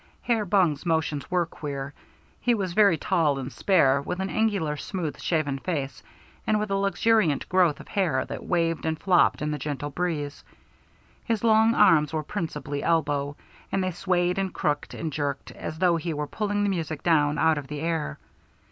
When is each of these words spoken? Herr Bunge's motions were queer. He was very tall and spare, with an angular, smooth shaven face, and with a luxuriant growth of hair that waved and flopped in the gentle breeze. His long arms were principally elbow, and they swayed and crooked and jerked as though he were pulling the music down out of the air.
Herr 0.23 0.45
Bunge's 0.47 0.83
motions 0.83 1.29
were 1.29 1.45
queer. 1.45 1.93
He 2.39 2.55
was 2.55 2.73
very 2.73 2.97
tall 2.97 3.37
and 3.37 3.53
spare, 3.53 4.01
with 4.01 4.19
an 4.19 4.31
angular, 4.31 4.75
smooth 4.75 5.19
shaven 5.19 5.59
face, 5.59 6.01
and 6.47 6.59
with 6.59 6.71
a 6.71 6.75
luxuriant 6.75 7.47
growth 7.49 7.79
of 7.79 7.87
hair 7.87 8.25
that 8.25 8.43
waved 8.43 8.83
and 8.87 8.99
flopped 8.99 9.43
in 9.43 9.51
the 9.51 9.59
gentle 9.59 9.91
breeze. 9.91 10.43
His 11.23 11.43
long 11.43 11.75
arms 11.75 12.13
were 12.13 12.23
principally 12.23 12.81
elbow, 12.81 13.35
and 13.71 13.83
they 13.83 13.91
swayed 13.91 14.39
and 14.39 14.51
crooked 14.51 14.95
and 14.95 15.13
jerked 15.13 15.51
as 15.51 15.77
though 15.77 15.97
he 15.97 16.15
were 16.15 16.25
pulling 16.25 16.63
the 16.63 16.69
music 16.69 17.03
down 17.03 17.37
out 17.37 17.59
of 17.59 17.67
the 17.67 17.79
air. 17.81 18.17